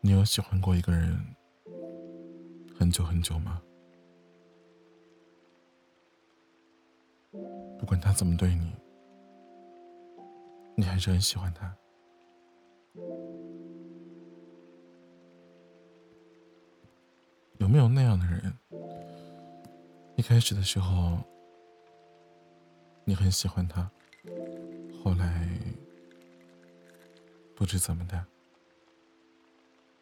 [0.00, 1.18] 你有喜欢过一个人
[2.78, 3.62] 很久很久吗？
[7.78, 8.72] 不管他怎么对你，
[10.76, 11.74] 你还是很喜欢他。
[17.58, 18.52] 有没有那样的人？
[20.16, 21.18] 一开始的时候，
[23.04, 23.90] 你很喜欢他，
[25.02, 25.48] 后来
[27.54, 28.24] 不知怎么的，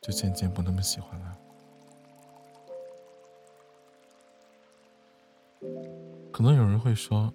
[0.00, 1.38] 就渐渐不那么喜欢了。
[6.32, 7.32] 可能有人会说，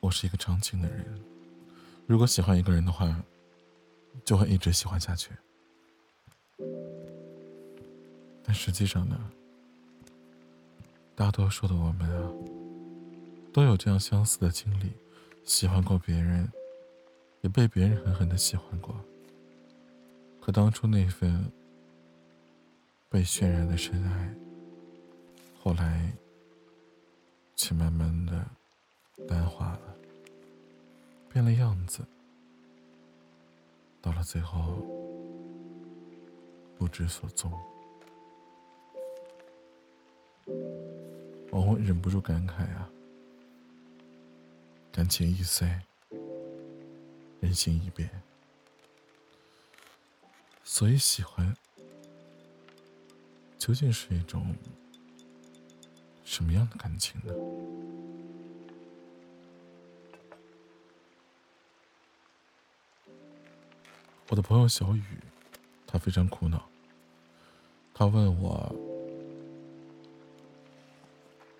[0.00, 1.20] 我是一个长情的人，
[2.06, 3.22] 如果喜欢一个人的话，
[4.24, 5.30] 就会一直喜欢下去。
[8.42, 9.30] 但实际上呢，
[11.14, 12.32] 大多数的我们啊，
[13.52, 14.92] 都有这样相似的经历：
[15.44, 16.50] 喜欢过别人，
[17.42, 18.94] 也被别人狠狠的喜欢过。
[20.40, 21.52] 可当初那份
[23.08, 24.34] 被渲染的深爱，
[25.60, 26.12] 后来
[27.54, 28.44] 却慢慢的
[29.28, 29.96] 淡化了，
[31.32, 32.04] 变了样子，
[34.00, 34.84] 到了最后
[36.76, 37.52] 不知所踪。
[41.52, 42.90] 我会忍不住感慨啊，
[44.90, 45.68] 感情易碎，
[47.42, 48.08] 人心易变，
[50.62, 51.56] 所以喜欢
[53.58, 54.54] 究竟是一种
[56.24, 57.34] 什么样的感情呢？
[64.28, 65.02] 我的朋友小雨，
[65.84, 66.70] 他非常苦恼，
[67.92, 68.72] 他问我。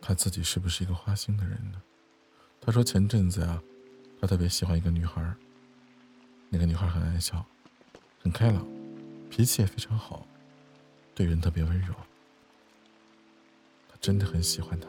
[0.05, 1.83] 他自己是不是一个花心的人呢？
[2.61, 3.63] 他说前阵子啊，
[4.21, 5.23] 他特别喜欢一个女孩
[6.55, 7.47] 那个女孩很爱笑，
[8.23, 8.63] 很开朗，
[9.31, 10.27] 脾气也非常好，
[11.15, 11.95] 对人特别温柔。
[13.89, 14.87] 他真的很喜欢她。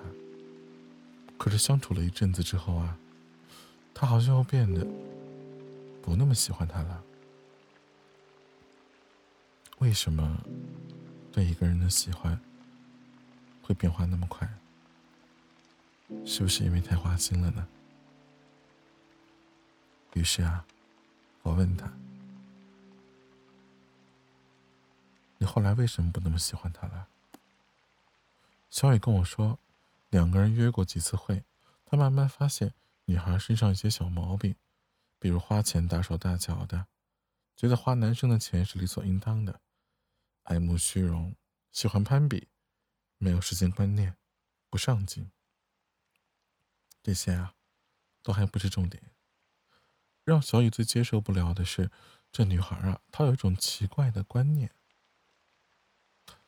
[1.38, 2.98] 可是相处了一阵子之后啊，
[3.94, 4.86] 他好像又变得
[6.02, 7.02] 不那么喜欢她了。
[9.78, 10.44] 为什么
[11.32, 12.38] 对一个人的喜欢
[13.62, 14.46] 会变化那么快？
[16.26, 17.66] 是不是因为太花心了呢？
[20.16, 20.66] 于是啊，
[21.44, 21.94] 我问他
[25.38, 27.08] ：“你后来为什么不那么喜欢他了？”
[28.72, 29.60] 小雨跟我说
[30.10, 31.44] ：“两个人约过几次会，
[31.86, 32.74] 他慢慢发现
[33.06, 34.56] 女孩身上一些小毛病，
[35.20, 36.88] 比如花钱大手大脚的，
[37.56, 39.62] 觉得花男生的钱是理所应当的，
[40.44, 41.36] 爱慕虚荣，
[41.72, 42.48] 喜欢攀比，
[43.18, 44.16] 没有时间观念，
[44.70, 45.30] 不上进。”
[47.04, 47.54] 这些啊，
[48.22, 49.13] 都还不是重点。
[50.24, 51.90] 让小雨最接受不了的是，
[52.32, 54.72] 这女孩啊，她有一种奇怪的观念。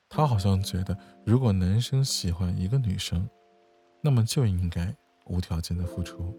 [0.09, 3.29] 她好像觉得，如果男生喜欢一个女生，
[4.01, 6.37] 那么就应该无条件的付出，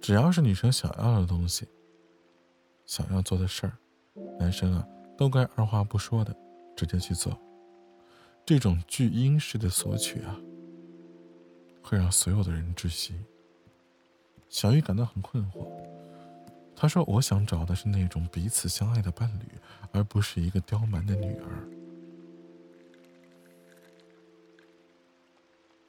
[0.00, 1.68] 只要是女生想要的东西、
[2.86, 3.78] 想要做的事儿，
[4.38, 4.86] 男生啊，
[5.16, 6.34] 都该二话不说的
[6.76, 7.38] 直接去做。
[8.46, 10.38] 这种巨婴式的索取啊。
[11.80, 13.14] 会让所有的人窒息。
[14.50, 15.66] 小雨感到很困惑，
[16.80, 19.46] 她说：“我想找的是那种彼此相爱的伴侣，
[19.90, 21.68] 而不是一个刁蛮的女儿。”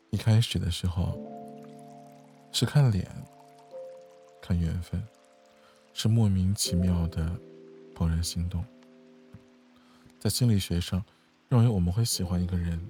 [0.09, 1.15] 一开始的时候，
[2.51, 3.07] 是看脸，
[4.41, 4.99] 看缘分，
[5.93, 7.39] 是莫名其妙的
[7.93, 8.65] 怦然心动。
[10.19, 11.05] 在心理学上，
[11.49, 12.83] 认为我们会喜欢一个人，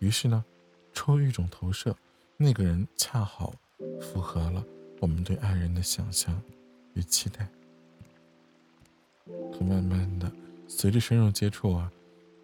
[0.00, 0.44] 于是呢。
[0.92, 1.96] 出于一种投射，
[2.36, 3.52] 那个人恰好
[4.00, 4.64] 符合了
[5.00, 6.40] 我们对爱人的想象
[6.94, 7.46] 与期待。
[9.52, 10.30] 可慢慢的，
[10.66, 11.92] 随着深入接触啊，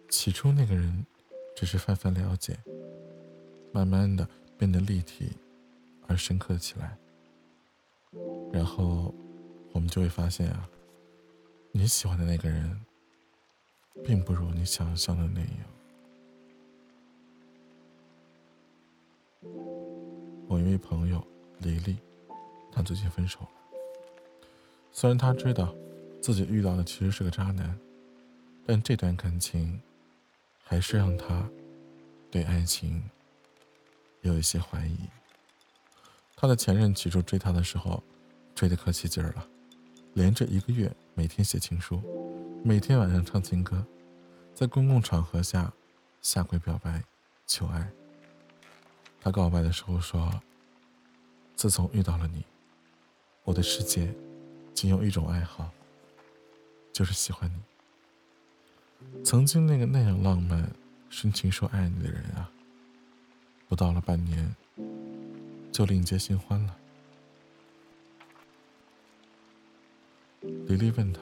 [0.09, 1.05] 起初那个人
[1.55, 2.57] 只是泛泛了解，
[3.71, 4.27] 慢慢的
[4.57, 5.31] 变得立体
[6.07, 6.97] 而深刻起来。
[8.51, 9.13] 然后
[9.73, 10.67] 我们就会发现啊，
[11.71, 12.81] 你喜欢的那个人，
[14.03, 15.49] 并不如你想象的那样。
[20.47, 21.25] 我一位朋友
[21.59, 21.97] 李丽，
[22.71, 23.60] 她最近分手了。
[24.91, 25.73] 虽然她知道
[26.21, 27.77] 自己遇到的其实是个渣男，
[28.65, 29.81] 但这段感情
[30.63, 31.49] 还是让她
[32.29, 33.01] 对爱情
[34.21, 34.97] 有一些怀疑。
[36.35, 38.03] 她的前任起初追她的时候，
[38.53, 39.47] 追得可起劲儿了，
[40.13, 42.01] 连着一个月每天写情书，
[42.63, 43.85] 每天晚上唱情歌，
[44.53, 45.71] 在公共场合下
[46.21, 47.03] 下跪表白
[47.47, 47.89] 求爱。
[49.19, 50.41] 他告白的时候说
[51.55, 52.43] ：“自从遇到了你，
[53.43, 54.11] 我的世界
[54.73, 55.69] 仅有一种爱好，
[56.91, 59.23] 就是喜欢你。
[59.23, 60.71] 曾经那个那样浪漫、
[61.09, 62.49] 深情说爱你的人啊，
[63.67, 64.55] 不到了半年
[65.71, 66.77] 就另结新欢了。
[70.41, 71.19] 李丽问他：“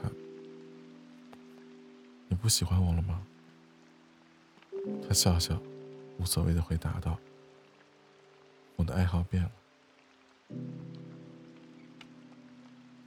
[2.30, 3.26] 你不喜欢我了吗？”
[5.08, 5.62] 他笑笑，
[6.18, 7.18] 无所谓的回答道
[8.78, 9.52] ：“我的爱好变了。”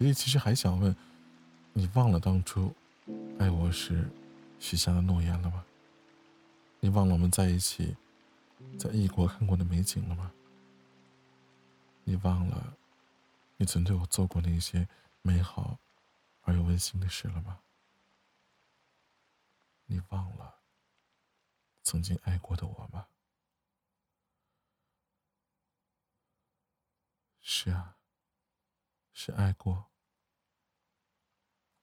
[0.03, 0.97] 李丽其实还想问
[1.73, 2.75] ：“你忘了当初
[3.39, 4.11] 爱我时
[4.59, 5.65] 许下的诺言了吗？
[6.81, 7.97] 你忘了我们在一起
[8.77, 10.33] 在异国看过的美景了吗？
[12.03, 12.77] 你忘了
[13.57, 14.89] 你曾对我做过那些
[15.23, 15.79] 美好
[16.41, 17.61] 而又温馨的事了吗？
[19.87, 20.57] 你忘了？”
[21.85, 23.07] 曾经爱过的我吗？
[27.41, 27.97] 是啊，
[29.13, 29.92] 是爱过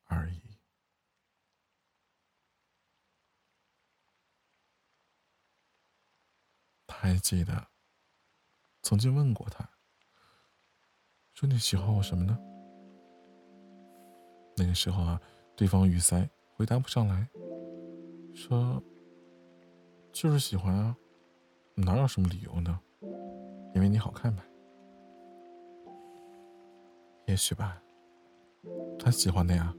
[0.10, 0.42] 而已。
[6.86, 7.68] 他还记得
[8.82, 9.70] 曾经问过他，
[11.34, 12.38] 说你喜欢我什么呢？
[14.58, 15.22] 那个时候啊，
[15.56, 17.30] 对方语塞，回答不上来，
[18.36, 18.84] 说。
[20.12, 20.98] 就是喜欢啊，
[21.76, 22.82] 哪有什么理由呢？
[23.76, 24.44] 因为你好看呗。
[27.28, 27.82] 也许吧。
[28.98, 29.72] 他喜欢的呀，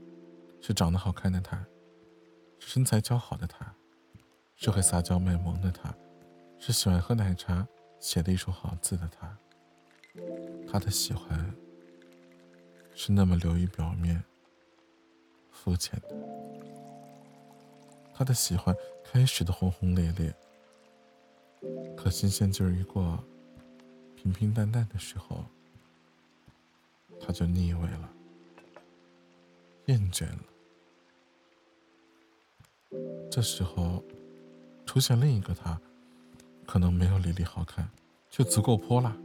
[0.61, 1.57] 是长得好看的他，
[2.59, 3.75] 是身材姣好的他，
[4.55, 5.93] 是会撒娇卖萌的他，
[6.59, 7.67] 是喜欢喝奶茶、
[7.99, 9.37] 写的一手好字的他。
[10.71, 11.53] 他的喜欢
[12.93, 14.23] 是那么流于表面、
[15.51, 16.15] 肤浅的。
[18.13, 18.75] 他的喜欢。
[19.03, 20.33] 开始的轰轰烈烈，
[21.97, 23.21] 可新鲜劲儿一过，
[24.15, 25.43] 平平淡淡的时候，
[27.19, 28.09] 他就腻味了，
[29.87, 30.43] 厌倦了。
[33.29, 34.03] 这时候，
[34.85, 35.79] 出现另一个他，
[36.65, 37.89] 可能没有李丽好看，
[38.29, 39.15] 却足够泼辣。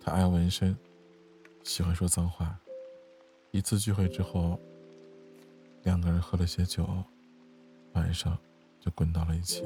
[0.00, 0.76] 他爱纹身，
[1.62, 2.58] 喜欢说脏话。
[3.50, 4.58] 一次聚会之后，
[5.82, 6.88] 两个人喝了些酒，
[7.92, 8.38] 晚上。
[8.84, 9.62] 就滚到了一起。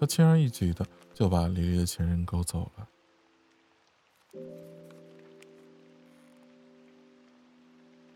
[0.00, 2.88] 他轻而易举的就把李丽的前任勾走了。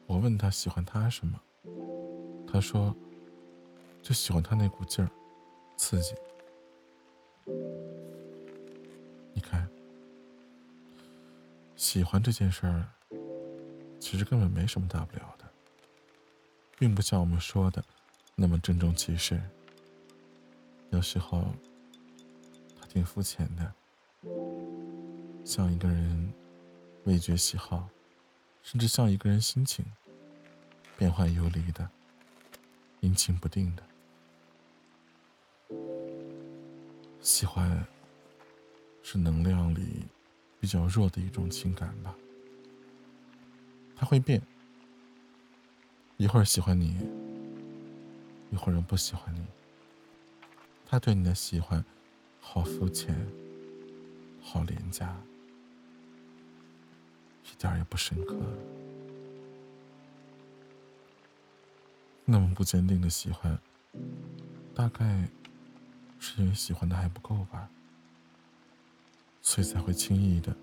[0.07, 1.39] 我问他喜欢他什么，
[2.51, 2.97] 他说
[4.03, 5.11] ：“就喜欢他那股劲儿，
[5.77, 6.15] 刺激。”
[9.35, 9.69] 你看，
[11.77, 12.89] 喜欢这件事儿，
[14.01, 15.45] 其实根本没什么大不了的，
[16.79, 17.85] 并不像我们说的
[18.35, 19.41] 那么郑重其事。
[20.91, 21.45] 有时候，
[22.81, 23.73] 他挺肤浅的，
[25.45, 26.33] 像一个人
[27.05, 27.89] 味觉喜好，
[28.63, 29.85] 甚至像一个人心情
[30.97, 31.89] 变幻游离的，
[33.01, 33.83] 阴晴不定的。
[37.21, 37.87] 喜欢
[39.03, 40.07] 是能量里
[40.61, 42.15] 比较弱的一种情感吧，
[43.95, 44.41] 它会变，
[46.17, 46.97] 一会儿喜欢你，
[48.51, 49.45] 一会儿又不喜欢你。
[50.87, 51.85] 他对你的喜欢，
[52.41, 53.15] 好肤浅，
[54.41, 55.15] 好廉价，
[57.45, 58.35] 一点也不深刻。
[62.31, 63.59] 那么不坚定的喜欢，
[64.75, 65.27] 大概
[66.21, 67.71] 是因为喜欢的还不够吧，
[69.41, 70.55] 所以才会轻易的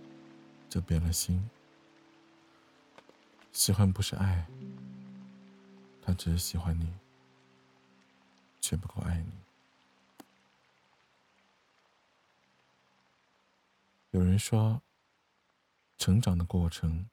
[0.70, 1.50] 就变了心。
[3.52, 4.46] 喜欢不是爱，
[6.04, 6.94] 他只是喜欢你，
[8.62, 9.32] 却不够爱你。
[14.12, 14.84] 有人说，
[15.98, 17.10] 成长的过程，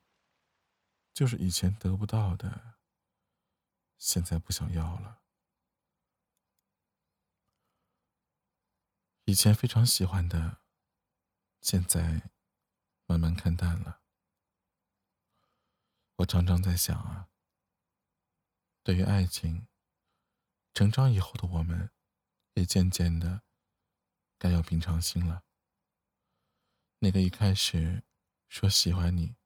[1.15, 2.61] 就是以前得不到的，
[4.05, 5.23] 现在不想要了；
[9.27, 10.61] 以前非常喜欢的，
[11.61, 12.33] 现在
[13.07, 14.03] 慢慢看淡了。
[16.17, 17.31] 我常常在想啊，
[18.83, 19.69] 对于爱情，
[20.75, 21.93] 成长以后的我们，
[22.55, 23.43] 也渐渐的
[24.37, 25.45] 该有平常心了。
[26.99, 28.03] 那个一开始
[28.49, 29.37] 说喜欢你，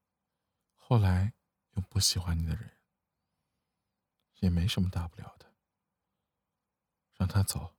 [0.74, 1.34] 后来
[1.72, 2.75] 又不喜欢你的人，
[4.40, 5.46] 也没什么大不了的，
[7.16, 7.74] 让他走。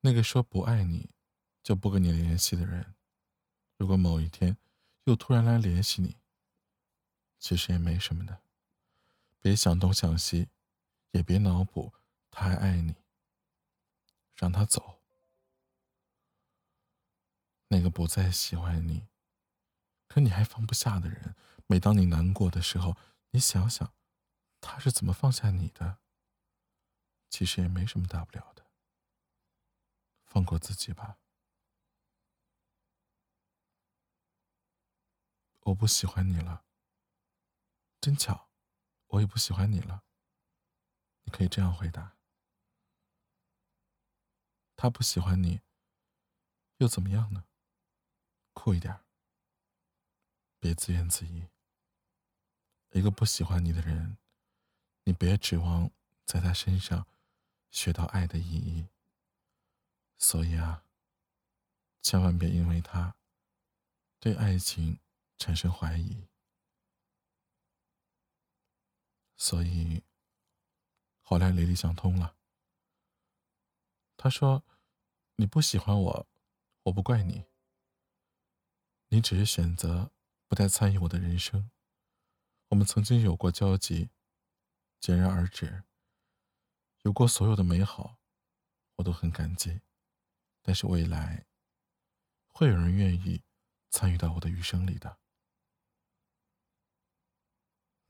[0.00, 1.10] 那个说不爱你
[1.62, 2.94] 就不跟你联系的人，
[3.76, 4.56] 如果某一天
[5.04, 6.16] 又突然来联系你，
[7.38, 8.40] 其实也没什么的，
[9.40, 10.48] 别想东想西，
[11.10, 11.92] 也别脑补
[12.30, 12.94] 他还爱你，
[14.36, 15.00] 让他走。
[17.68, 19.08] 那个不再喜欢你，
[20.06, 21.34] 可你还放不下的人，
[21.66, 22.96] 每当你难过的时候，
[23.30, 23.94] 你想想，
[24.60, 26.00] 他是怎么放下你的？
[27.28, 28.70] 其实也没什么大不了的，
[30.24, 31.18] 放过自己吧。
[35.60, 36.64] 我不喜欢你了，
[38.00, 38.48] 真巧，
[39.08, 40.04] 我也不喜欢你了。
[41.24, 42.16] 你可以这样回答。
[44.74, 45.60] 他不喜欢你，
[46.78, 47.44] 又怎么样呢？
[48.54, 49.04] 酷一点，
[50.58, 51.50] 别自怨自艾。
[52.90, 54.16] 一个不喜欢你的人，
[55.04, 55.90] 你别指望
[56.24, 57.06] 在他身上
[57.70, 58.88] 学到爱的意义。
[60.18, 60.84] 所以啊，
[62.02, 63.16] 千万别因为他
[64.20, 64.98] 对爱情。
[65.40, 66.26] 产生怀疑，
[69.36, 70.02] 所以
[71.22, 72.34] 后来雷利想通了。
[74.16, 74.64] 他说
[75.38, 76.26] ：“你不喜欢我，
[76.82, 77.44] 我不怪你。
[79.10, 80.10] 你只是选择
[80.48, 81.70] 不再参与我的人生。
[82.68, 84.10] 我们曾经有过交集，
[85.00, 85.84] 戛然而止。
[87.02, 88.18] 有过所有的美好，
[88.96, 89.80] 我都很感激。
[90.60, 91.46] 但是未来
[92.48, 93.42] 会有人愿意
[93.88, 95.18] 参与到我的余生里的。”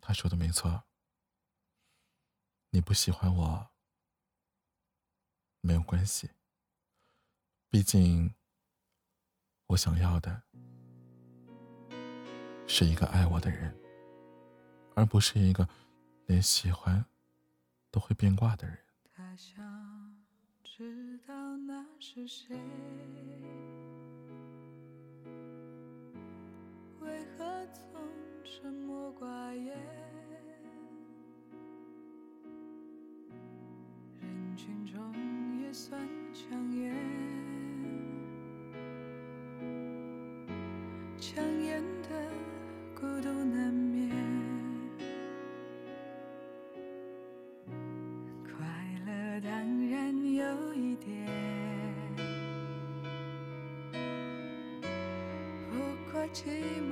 [0.00, 0.85] 他说的没错，
[2.71, 3.71] 你不喜欢我
[5.61, 6.31] 没有关系，
[7.69, 8.35] 毕竟
[9.67, 10.43] 我想要的
[12.67, 13.79] 是一个爱我的人，
[14.99, 15.69] 而不是一个
[16.26, 17.05] 连喜欢
[17.88, 18.76] 都会变卦的人。
[19.14, 19.64] 他想
[20.64, 22.59] 知道那是谁，
[27.00, 27.85] 为何总
[28.43, 29.78] 沉默寡言？
[34.21, 35.97] 人群中也算
[36.35, 36.93] 抢眼，
[41.17, 42.09] 抢眼的
[42.97, 43.67] 孤独难
[56.45, 56.88] 不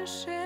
[0.00, 0.39] 而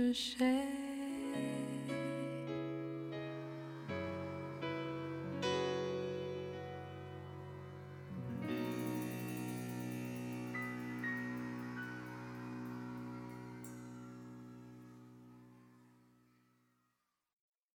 [0.00, 0.69] 是谁。